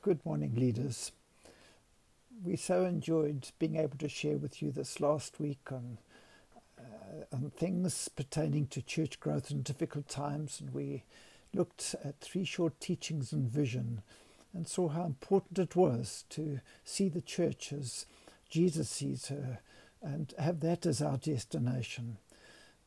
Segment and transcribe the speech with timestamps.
[0.00, 1.12] Good morning, leaders.
[2.42, 5.98] We so enjoyed being able to share with you this last week on,
[6.78, 11.04] uh, on things pertaining to church growth in difficult times, and we
[11.52, 14.00] looked at three short teachings and vision
[14.54, 18.06] and saw how important it was to see the church as
[18.48, 19.58] Jesus sees her
[20.00, 22.16] and have that as our destination.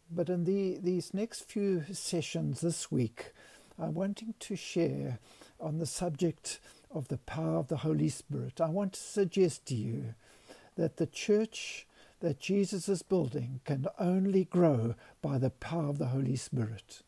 [0.09, 3.31] But in the, these next few sessions this week,
[3.77, 5.19] I'm wanting to share
[5.59, 6.59] on the subject
[6.91, 8.59] of the power of the Holy Spirit.
[8.59, 10.15] I want to suggest to you
[10.75, 11.85] that the church
[12.19, 17.01] that Jesus is building can only grow by the power of the Holy Spirit.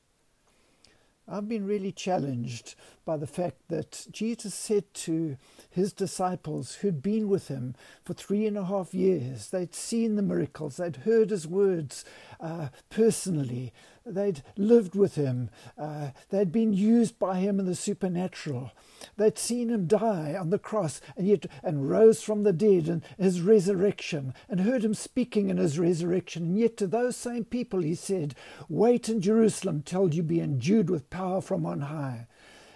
[1.28, 2.76] I've been really challenged
[3.06, 5.38] by the fact that Jesus said to
[5.70, 10.22] his disciples who'd been with him for three and a half years, they'd seen the
[10.22, 12.04] miracles, they'd heard his words
[12.40, 13.72] uh, personally,
[14.06, 18.72] they'd lived with him, uh, they'd been used by him in the supernatural,
[19.18, 23.04] they'd seen him die on the cross and yet and rose from the dead and
[23.18, 26.44] his resurrection, and heard him speaking in his resurrection.
[26.44, 28.36] And yet to those same people he said,
[28.70, 32.28] Wait in Jerusalem till you be endued with power from on high.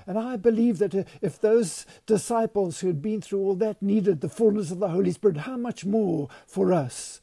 [0.07, 4.29] And I believe that if those disciples who had been through all that needed the
[4.29, 7.21] fullness of the Holy Spirit, how much more for us?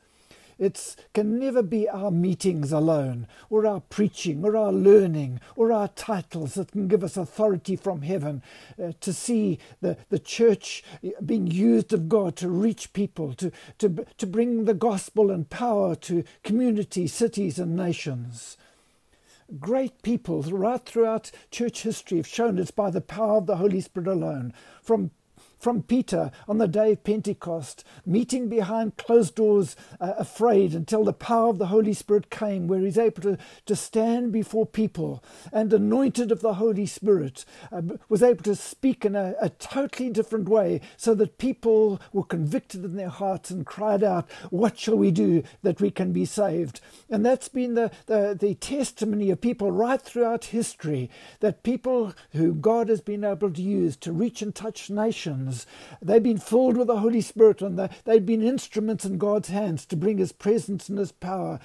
[0.62, 5.88] It can never be our meetings alone, or our preaching, or our learning, or our
[5.88, 8.42] titles that can give us authority from heaven
[8.80, 10.84] uh, to see the, the church
[11.26, 15.96] being used of God to reach people, to, to, to bring the gospel and power
[15.96, 18.56] to communities, cities, and nations
[19.60, 23.82] great people right throughout church history have shown it's by the power of the Holy
[23.82, 24.54] Spirit alone.
[24.82, 25.10] From
[25.62, 31.12] from Peter on the day of Pentecost, meeting behind closed doors, uh, afraid, until the
[31.12, 35.72] power of the Holy Spirit came, where he's able to, to stand before people and
[35.72, 40.48] anointed of the Holy Spirit, uh, was able to speak in a, a totally different
[40.48, 45.12] way so that people were convicted in their hearts and cried out, What shall we
[45.12, 46.80] do that we can be saved?
[47.08, 52.52] And that's been the, the, the testimony of people right throughout history that people who
[52.52, 55.51] God has been able to use to reach and touch nations
[56.00, 59.96] They've been filled with the Holy Spirit and they've been instruments in God's hands to
[59.96, 61.60] bring His presence and His power.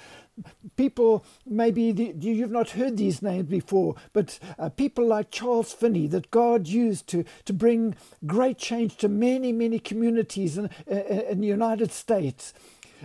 [0.76, 1.82] People, maybe
[2.20, 7.08] you've not heard these names before, but uh, people like Charles Finney that God used
[7.08, 12.54] to, to bring great change to many, many communities in, in the United States.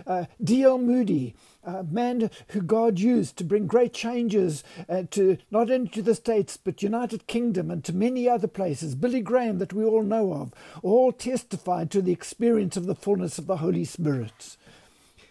[0.06, 0.78] Uh, D.L.
[0.78, 1.34] Moody,
[1.64, 6.14] a man who God used to bring great changes uh, to not only to the
[6.14, 8.94] States but United Kingdom and to many other places.
[8.94, 13.38] Billy Graham, that we all know of, all testified to the experience of the fullness
[13.38, 14.56] of the Holy Spirit.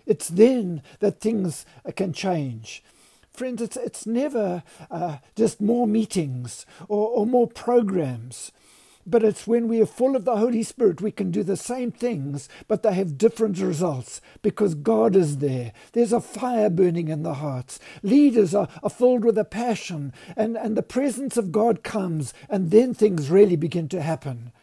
[0.06, 2.84] It's then that things uh, can change.
[3.32, 8.52] Friends, it's, it's never uh, just more meetings or, or more programs.
[9.06, 11.92] But it's when we are full of the Holy Spirit, we can do the same
[11.92, 15.74] things, but they have different results because God is there.
[15.92, 17.80] There's a fire burning in the hearts.
[18.02, 22.72] Leaders are, are filled with a passion, and, and the presence of God comes, and
[22.72, 24.54] then things really begin to happen.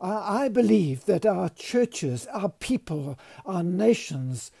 [0.00, 4.52] I, I believe that our churches, our people, our nations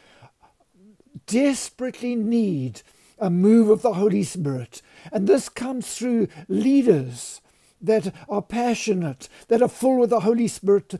[1.26, 2.82] desperately need
[3.18, 4.82] a move of the Holy Spirit.
[5.12, 7.40] And this comes through leaders
[7.80, 10.94] that are passionate, that are full with the Holy Spirit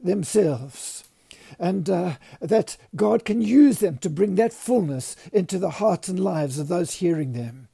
[0.00, 1.04] themselves.
[1.58, 6.18] And uh, that God can use them to bring that fullness into the hearts and
[6.18, 7.68] lives of those hearing them.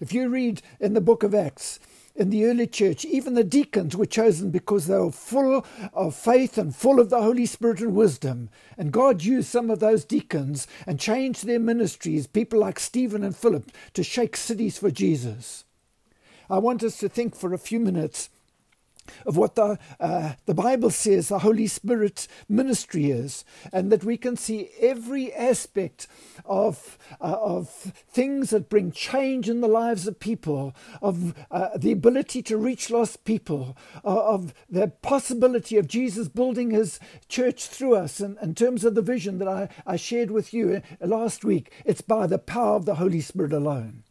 [0.00, 1.80] If you read in the book of Acts,
[2.16, 6.56] in the early church, even the deacons were chosen because they were full of faith
[6.56, 8.50] and full of the Holy Spirit and wisdom.
[8.78, 13.36] And God used some of those deacons and changed their ministries, people like Stephen and
[13.36, 15.64] Philip, to shake cities for Jesus.
[16.48, 18.30] I want us to think for a few minutes
[19.26, 24.16] of what the, uh, the Bible says the Holy Spirit's ministry is, and that we
[24.16, 26.06] can see every aspect
[26.44, 31.92] of, uh, of things that bring change in the lives of people, of uh, the
[31.92, 36.98] ability to reach lost people, uh, of the possibility of Jesus building his
[37.28, 38.20] church through us.
[38.20, 41.72] And in terms of the vision that I, I shared with you uh, last week,
[41.84, 44.03] it's by the power of the Holy Spirit alone.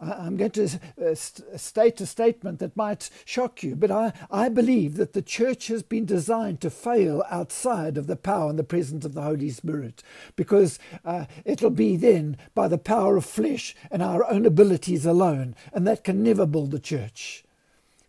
[0.00, 4.96] I'm going to uh, state a statement that might shock you, but I, I believe
[4.96, 9.04] that the church has been designed to fail outside of the power and the presence
[9.04, 10.02] of the Holy Spirit,
[10.36, 15.54] because uh, it'll be then by the power of flesh and our own abilities alone,
[15.72, 17.44] and that can never build the church.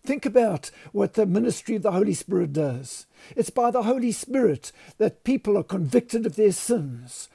[0.05, 3.05] Think about what the ministry of the Holy Spirit does.
[3.35, 7.29] It's by the Holy Spirit that people are convicted of their sins.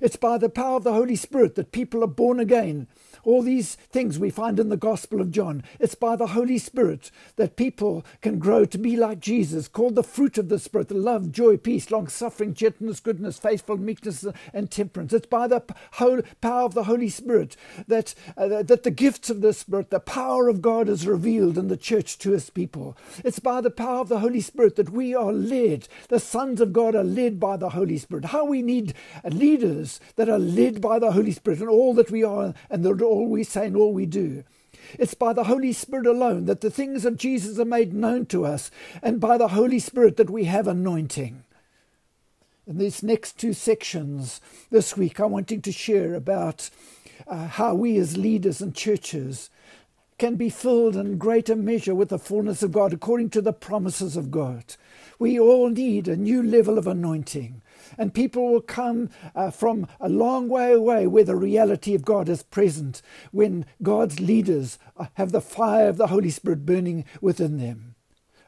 [0.00, 2.88] It's by the power of the Holy Spirit that people are born again
[3.24, 5.62] All these things we find in the Gospel of John.
[5.78, 10.02] It's by the Holy Spirit that people can grow to be like Jesus, called the
[10.02, 14.70] fruit of the Spirit the love, joy, peace, long suffering, gentleness, goodness, faithful, meekness, and
[14.70, 15.12] temperance.
[15.12, 15.62] It's by the
[15.92, 17.56] whole power of the Holy Spirit
[17.86, 21.68] that, uh, that the gifts of the Spirit, the power of God is revealed in
[21.68, 22.96] the church to his people.
[23.24, 25.88] It's by the power of the Holy Spirit that we are led.
[26.08, 28.26] The sons of God are led by the Holy Spirit.
[28.26, 28.94] How we need
[29.24, 32.94] leaders that are led by the Holy Spirit and all that we are and that
[33.10, 34.44] all we say and all we do.
[34.98, 38.44] It's by the Holy Spirit alone that the things of Jesus are made known to
[38.44, 38.70] us,
[39.02, 41.44] and by the Holy Spirit that we have anointing.
[42.66, 44.40] In these next two sections
[44.70, 46.70] this week, I'm wanting to share about
[47.26, 49.50] uh, how we as leaders and churches
[50.20, 54.18] can be filled in greater measure with the fullness of God according to the promises
[54.18, 54.76] of God.
[55.18, 57.62] We all need a new level of anointing.
[57.96, 62.28] And people will come uh, from a long way away where the reality of God
[62.28, 63.00] is present
[63.32, 67.94] when God's leaders uh, have the fire of the Holy Spirit burning within them.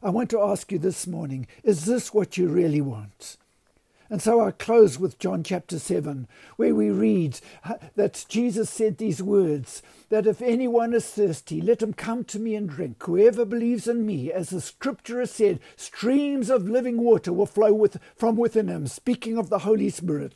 [0.03, 3.39] I want to ask you this morning is this what you really want?
[4.13, 7.41] And so I close with John chapter 7, where we read
[7.97, 12.55] that Jesus said these words that if anyone is thirsty, let him come to me
[12.55, 13.03] and drink.
[13.03, 17.73] Whoever believes in me, as the scripture has said, streams of living water will flow
[17.73, 20.35] with, from within him, speaking of the Holy Spirit.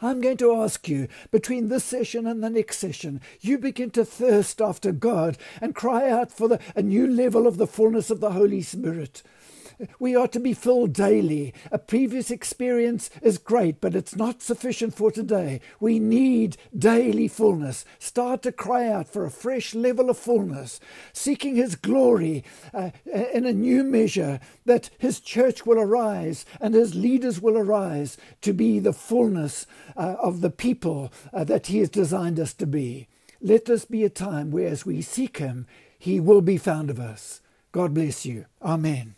[0.00, 4.04] I'm going to ask you between this session and the next session, you begin to
[4.04, 8.20] thirst after God and cry out for the, a new level of the fullness of
[8.20, 9.24] the Holy Spirit.
[9.98, 11.54] We are to be filled daily.
[11.70, 15.60] A previous experience is great, but it's not sufficient for today.
[15.78, 17.84] We need daily fullness.
[17.98, 20.80] Start to cry out for a fresh level of fullness,
[21.12, 22.44] seeking His glory
[22.74, 22.90] uh,
[23.32, 28.52] in a new measure, that His church will arise and His leaders will arise to
[28.52, 29.66] be the fullness
[29.96, 33.08] uh, of the people uh, that He has designed us to be.
[33.40, 35.66] Let this be a time where, as we seek Him,
[35.98, 37.40] He will be found of us.
[37.70, 38.46] God bless you.
[38.62, 39.14] Amen.